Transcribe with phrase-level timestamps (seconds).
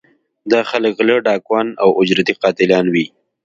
[0.51, 3.05] دا خلک غلۀ، ډاکوان او اجرتي قاتلان وي